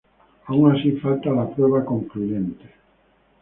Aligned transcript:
Aun 0.47 0.71
así 0.71 0.93
falta 0.93 1.29
la 1.29 1.47
prueba 1.47 1.85
concluyente. 1.85 2.65